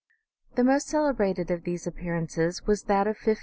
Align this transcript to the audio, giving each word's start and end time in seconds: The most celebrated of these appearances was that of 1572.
The 0.55 0.63
most 0.63 0.87
celebrated 0.87 1.51
of 1.51 1.61
these 1.63 1.85
appearances 1.85 2.65
was 2.65 2.85
that 2.85 3.01
of 3.05 3.13
1572. 3.21 3.39